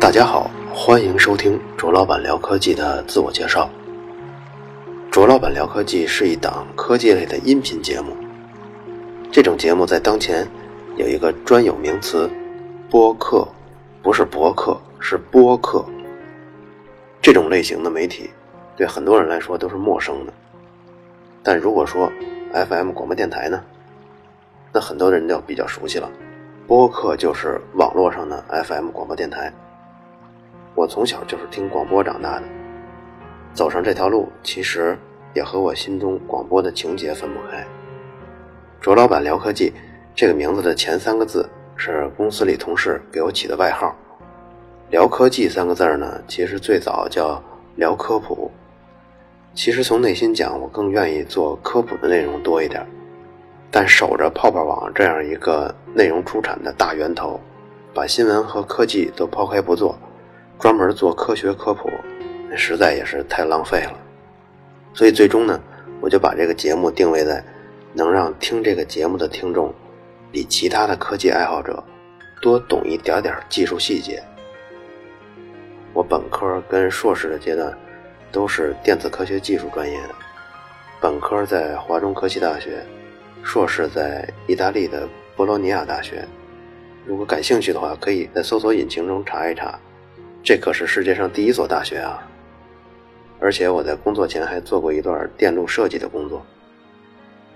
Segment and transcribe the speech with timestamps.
[0.00, 3.68] 大家好，欢迎收听卓老板聊科技的自我介绍。
[5.10, 8.16] 卓老板聊科技是一档科技类的音频节目。
[9.32, 10.46] 这种节目在当前
[10.96, 12.30] 有一个专有名词——
[12.88, 13.48] 播客，
[14.00, 15.84] 不是博客，是播客。
[17.20, 18.30] 这种类型的媒体
[18.76, 20.32] 对很多人来说都是陌生的。
[21.42, 22.08] 但如果说
[22.52, 23.60] FM 广播电台呢，
[24.74, 26.10] 那很多人就比较熟悉了。
[26.66, 29.52] 播客就是网络上的 FM 广播电台。
[30.74, 32.42] 我从小就是听广播长大的，
[33.52, 34.98] 走上这条路其实
[35.32, 37.64] 也和我心中广播的情节分不开。
[38.80, 39.72] 卓老板聊科技
[40.12, 43.94] 这个名字的前三个字是公司里同事给我起的外号。
[44.90, 47.40] 聊科技三个字呢，其实最早叫
[47.76, 48.50] 聊科普。
[49.54, 52.84] 其实从内心讲，我更愿意做科普的内容多一点。
[53.76, 57.40] 但守着泡泡网这样一个内容出产的大源头，
[57.92, 59.98] 把新闻和科技都抛开不做，
[60.60, 61.90] 专门做科学科普，
[62.54, 63.98] 实在也是太浪费了。
[64.92, 65.60] 所以最终呢，
[66.00, 67.44] 我就把这个节目定位在。
[67.96, 69.72] 能让听这个节目的听众
[70.32, 71.80] 比其他的科技爱好者
[72.42, 74.20] 多懂一点点技术细节。
[75.92, 77.72] 我本科跟硕士的阶段
[78.32, 80.14] 都是电子科学技术专业的，
[81.00, 82.84] 本科在华中科技大学，
[83.44, 85.06] 硕士在意大利的
[85.36, 86.26] 博洛尼亚大学。
[87.04, 89.78] 如果感兴趣的话，可以在搜索引擎中查一查，
[90.42, 92.26] 这可是世界上第一所大学啊！
[93.38, 96.44] 而且我在工作前还做过一段电路设计的工作。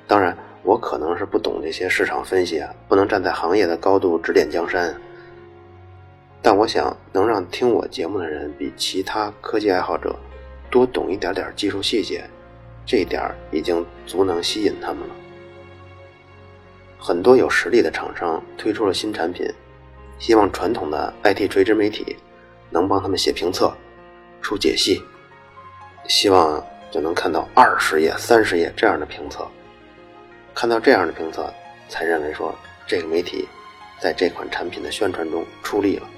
[0.06, 4.94] 当然，我可能是不懂这些市场分析啊，不能站在行业的高度指点江山。
[6.42, 10.14] 但我想能让听我节目的人比其他科技爱好者
[10.70, 12.22] 多懂一点点技术细节，
[12.84, 15.14] 这一点已经足能吸引他们了。
[16.98, 19.46] 很多有实力的厂商推出了新产品，
[20.18, 22.16] 希望传统的 IT 垂直媒体
[22.70, 23.72] 能帮他们写评测、
[24.42, 25.00] 出解析，
[26.08, 29.46] 希望就能看到二十页、三十页这样的评测。
[30.54, 31.48] 看到这样的评测，
[31.88, 32.52] 才认为说
[32.84, 33.48] 这个媒体
[34.00, 36.08] 在这款产品的宣传中出力了。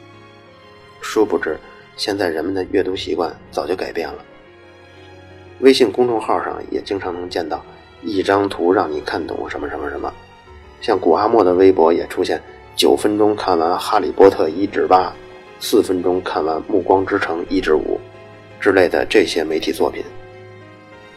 [1.02, 1.58] 殊不知，
[1.96, 4.24] 现在人们的阅读习惯早就改变了。
[5.60, 7.62] 微信公众号上也经常能见到
[8.02, 10.10] 一张图让你看懂什么什么什么，
[10.80, 12.40] 像古阿莫的微博也出现
[12.74, 15.12] 九分钟看完《哈利波特》一至八，
[15.58, 18.00] 四分钟看完《暮光之城》一至五
[18.58, 20.02] 之类的这些媒体作品。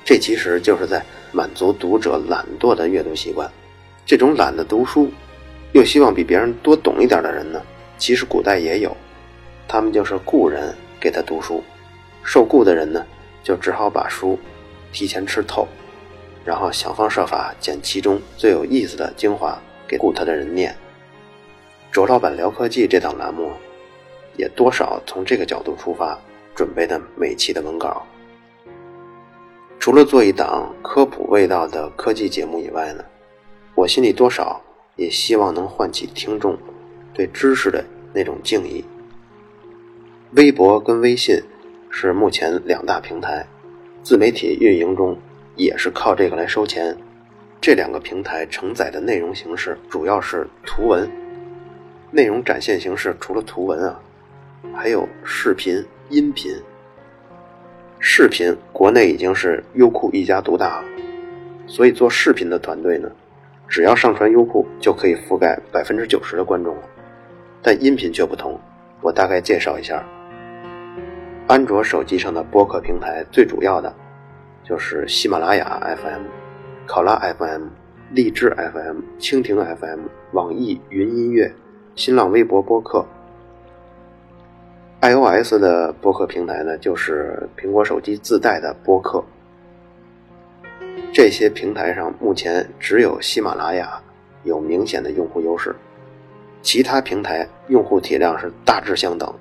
[0.06, 1.04] 这其实就是在。
[1.36, 3.50] 满足读者懒惰的阅读习惯，
[4.06, 5.10] 这种懒得读书，
[5.72, 7.60] 又希望比别人多懂一点的人呢，
[7.98, 8.96] 其实古代也有，
[9.68, 11.64] 他们就是雇人给他读书，
[12.24, 13.04] 受雇的人呢，
[13.42, 14.38] 就只好把书
[14.92, 15.68] 提前吃透，
[16.46, 20.76] 然后想方设法捡其中最有意思的精华给雇他的人念。
[21.92, 23.52] 卓老板聊科技这档栏目，
[24.36, 26.20] 也多少从这个角度出发
[26.56, 28.06] 准备的每期的文稿。
[29.80, 33.04] 除了做一档科普味道的科技节目以外呢，
[33.76, 34.62] 我心里多少
[34.96, 36.58] 也希望能唤起听众
[37.14, 37.84] 对知识的
[38.14, 38.84] 那种敬意。
[40.32, 41.44] 微博跟微信
[41.90, 43.46] 是目前两大平台，
[44.02, 45.18] 自媒体运营中
[45.56, 46.96] 也是靠这个来收钱。
[47.62, 51.10] 这两个平台承载的内容形式主要是图文，
[52.12, 54.00] 内容展现形式除了图文啊，
[54.74, 56.54] 还有视频、音频。
[58.00, 60.86] 视频国内已经是优酷一家独大了，
[61.68, 63.10] 所以做视频的团队呢，
[63.70, 66.82] 只要上传优酷就可以覆盖百分之九十的观众了。
[67.62, 68.60] 但音频却不同，
[69.00, 70.04] 我大概介绍一下。
[71.48, 73.94] 安卓手机上的播客平台最主要的
[74.64, 76.22] 就是喜马拉雅 FM、
[76.88, 77.64] 考拉 FM、
[78.12, 80.00] 荔枝 FM、蜻蜓 FM、
[80.32, 81.54] 网易云音乐、
[81.96, 83.06] 新浪微博播客。
[85.02, 89.22] iOS 的播客平台呢，就是苹果手机自带的播客。
[91.12, 94.02] 这些平台上目前只有喜马拉雅
[94.44, 95.76] 有明显的用户优势，
[96.62, 99.32] 其他平台用户体量是大致相等。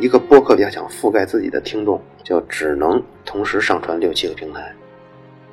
[0.00, 4.74] 一个播客要想覆盖自己的听众，就只能同时上传六七个平台，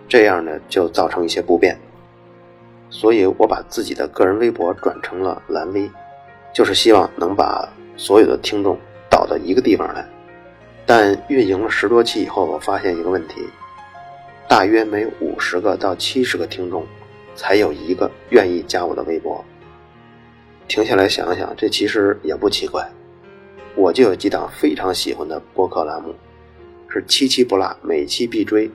[0.07, 1.77] 这样呢就造成一些不便。
[2.89, 5.89] 所以我把自己的个人微博转成了蓝微，
[6.53, 7.67] 就是希望能把。
[7.99, 8.77] 所有的听众
[9.09, 10.05] 导到一个地方来，
[10.85, 13.41] 但运营了十多期以后，我发现一个问题：
[14.47, 16.85] 大约每五十个到七十个听众，
[17.35, 19.43] 才有一个愿意加我的微博。
[20.67, 22.87] 停下来想想，这其实也不奇怪。
[23.77, 26.11] 我就有几档非常喜欢的播客栏目，
[26.89, 28.69] 是七期不落，每期必追。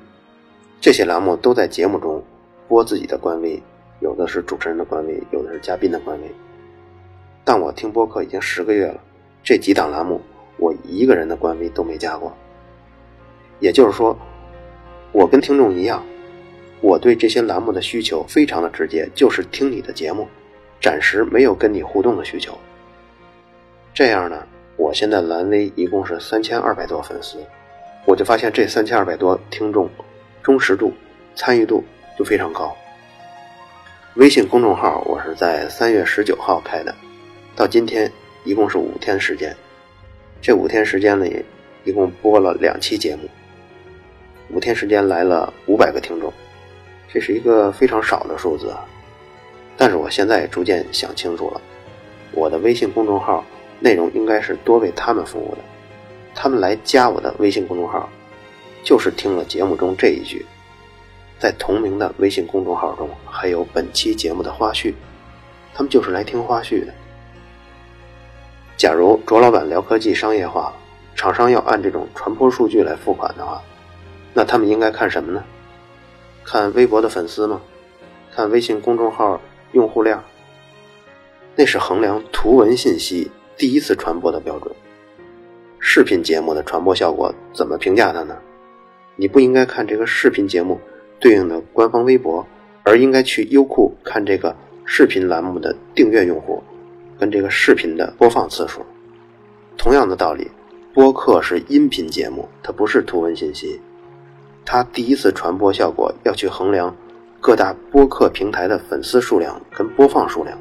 [0.80, 2.22] 这些栏目都在节目中
[2.68, 3.60] 播自己的官微，
[3.98, 6.30] 有的是主持人的官微，有的是嘉宾的官微。
[7.42, 9.00] 但我听播客已经十个月了，
[9.42, 10.20] 这几档栏目
[10.56, 12.32] 我一个人的官微都没加过。
[13.58, 14.16] 也就是说，
[15.10, 16.00] 我跟听众一样，
[16.80, 20.28] 我对这些栏目的需求非常的直接，就是听你的节目，
[20.80, 22.56] 暂时没有跟你互动的需求。
[23.92, 24.46] 这样呢，
[24.76, 27.36] 我现在蓝微一共是三千二百多粉丝，
[28.06, 29.88] 我就发现这三千二百多听众
[30.42, 30.92] 忠实度、
[31.34, 31.84] 参与度
[32.18, 32.74] 就非常高。
[34.14, 36.94] 微信公众号我是在三月十九号开的，
[37.54, 38.10] 到今天
[38.44, 39.54] 一共是五天时间，
[40.40, 41.44] 这五天时间里
[41.84, 43.28] 一共播了两期节目，
[44.50, 46.32] 五天时间来了五百个听众，
[47.12, 48.74] 这是一个非常少的数字。
[49.76, 51.60] 但是我现在逐渐想清楚了，
[52.32, 53.44] 我的微信公众号。
[53.82, 55.58] 内容应该是多为他们服务的，
[56.36, 58.08] 他们来加我的微信公众号，
[58.84, 60.46] 就是听了节目中这一句，
[61.36, 64.94] 在同名的微信公众号中还有本期节目的花絮，
[65.74, 66.94] 他们就是来听花絮的。
[68.76, 70.76] 假如卓老板聊科技商业化了，
[71.16, 73.60] 厂商要按这种传播数据来付款的话，
[74.32, 75.42] 那他们应该看什么呢？
[76.44, 77.60] 看微博的粉丝吗？
[78.32, 79.40] 看微信公众号
[79.72, 80.22] 用户量？
[81.56, 83.30] 那是衡量图文信息。
[83.62, 84.74] 第一次传播的标准，
[85.78, 88.36] 视频节目的传播效果怎么评价它呢？
[89.14, 90.80] 你不应该看这个视频节目
[91.20, 92.44] 对应的官方微博，
[92.82, 94.52] 而应该去优酷看这个
[94.84, 96.60] 视频栏目的订阅用户
[97.20, 98.84] 跟这个视频的播放次数。
[99.76, 100.50] 同样的道理，
[100.92, 103.80] 播客是音频节目，它不是图文信息，
[104.64, 106.92] 它第一次传播效果要去衡量
[107.40, 110.58] 各大播客平台的粉丝数量跟播放数量。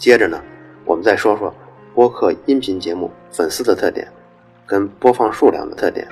[0.00, 0.42] 接着呢，
[0.86, 1.54] 我们再说说
[1.94, 4.08] 播客音频节目粉丝的特点，
[4.66, 6.08] 跟播放数量的特点。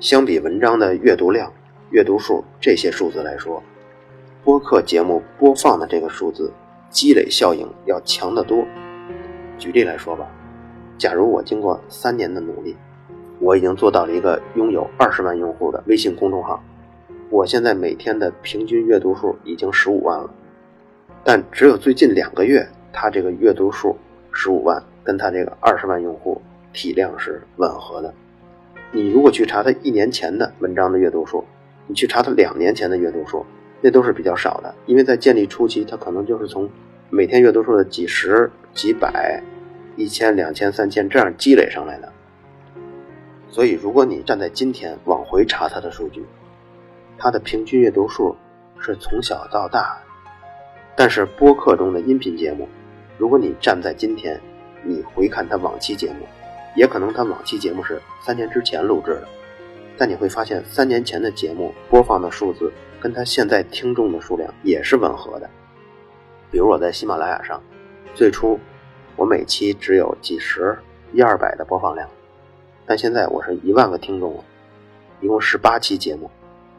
[0.00, 1.52] 相比文章的阅读量、
[1.90, 3.62] 阅读数这些数字来说，
[4.42, 6.52] 播客节目播放的这个数字
[6.90, 8.66] 积累效应要强得多。
[9.56, 10.26] 举例来说吧，
[10.98, 12.76] 假如我经过三年的努力，
[13.38, 16.60] 我已经做到了一个拥有二十万用户的微信公众号，
[17.30, 20.28] 我现在每天的平均阅读数已经十五万了。
[21.28, 23.96] 但只有最近两个月，它这个阅读数
[24.30, 26.40] 十五万，跟它这个二十万用户
[26.72, 28.14] 体量是吻合的。
[28.92, 31.44] 你如果去查它一年前的文章的阅读数，
[31.88, 33.44] 你去查它两年前的阅读数，
[33.80, 36.70] 那都是比较少的，因为在建立初期，它可能就是从
[37.10, 39.42] 每天阅读数的几十、几百、
[39.96, 42.12] 一千、两千、三千这样积累上来的。
[43.50, 46.24] 所以，如果你站在今天往回查它的数据，
[47.18, 48.36] 它的平均阅读数
[48.78, 49.98] 是从小到大。
[50.96, 52.66] 但是播客中的音频节目，
[53.18, 54.40] 如果你站在今天，
[54.82, 56.26] 你回看它往期节目，
[56.74, 59.28] 也可能它往期节目是三年之前录制的，
[59.98, 65.50] 但你会发现三年前的节目播放的数字跟它现在听众的数量也是吻合的。
[66.50, 67.62] 比如我在喜马拉雅上，
[68.14, 68.58] 最初
[69.16, 70.74] 我每期只有几十、
[71.12, 72.08] 一二百的播放量，
[72.86, 74.44] 但现在我是一万个听众了，
[75.20, 76.30] 一共十八期节目，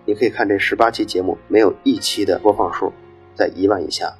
[0.05, 2.91] 你可以看这十八期节目没有一期的播放数。
[3.37, 4.11] 在一万以下。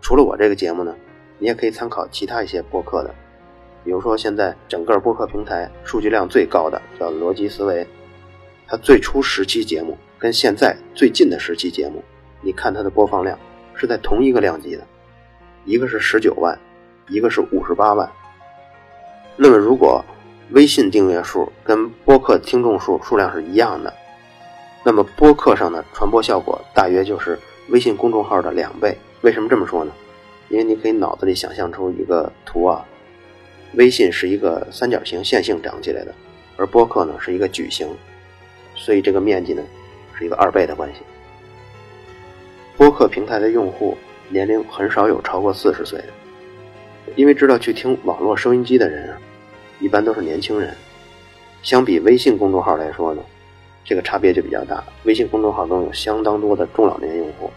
[0.00, 0.94] 除了我这个节目呢，
[1.38, 3.14] 你也可以参考其他一些播客的，
[3.82, 7.86] 比如说现在整个播客平台数据量最高的叫逻辑思维，
[8.66, 12.04] 它最初十期节目跟现在最近的十期节目，
[12.42, 13.38] 你看它的播放量
[13.74, 14.86] 是在同一个量级的，
[15.64, 16.58] 一个是十九万，
[17.08, 18.06] 一个是五十八万。
[19.36, 20.04] 那么如果
[20.50, 23.92] 微信订阅数跟播客听众数数量是一样的，
[24.84, 27.38] 那么播客上的传播效果大约就是。
[27.68, 29.92] 微信公众号的两倍，为什么这么说呢？
[30.50, 32.84] 因为你可以脑子里想象出一个图啊，
[33.74, 36.14] 微信是一个三角形线性长起来的，
[36.56, 37.88] 而播客呢是一个矩形，
[38.74, 39.62] 所以这个面积呢
[40.18, 41.00] 是一个二倍的关系。
[42.76, 43.96] 播客平台的用户
[44.28, 46.08] 年龄很少有超过四十岁的，
[47.16, 49.18] 因为知道去听网络收音机的人啊，
[49.80, 50.74] 一般都是年轻人。
[51.62, 53.22] 相比微信公众号来说呢。
[53.84, 54.82] 这个差别就比较大。
[55.04, 57.50] 微信公众号中有相当多的中老年用户，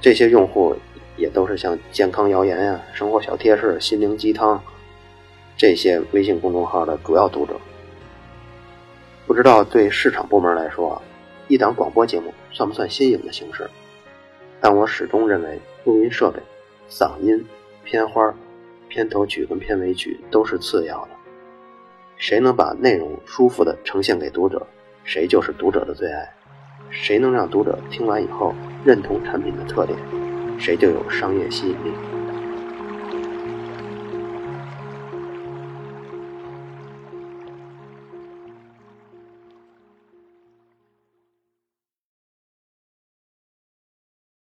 [0.00, 0.74] 这些用户
[1.16, 4.60] 也都是像健康谣言呀、生活小贴士、心灵鸡汤
[5.56, 7.54] 这些微信公众号的主要读者。
[9.26, 11.00] 不知道对市场部门来说，
[11.46, 13.70] 一档广播节目算不算新颖的形式？
[14.60, 16.40] 但我始终认为，录音设备、
[16.90, 17.44] 嗓音、
[17.84, 18.34] 片花、
[18.88, 21.10] 片头曲跟片尾曲都是次要的。
[22.16, 24.66] 谁能把内容舒服的呈现给读者？
[25.04, 26.32] 谁就是读者的最爱，
[26.90, 28.54] 谁能让读者听完以后
[28.84, 29.98] 认同产品的特点，
[30.58, 32.11] 谁就有商业吸引力。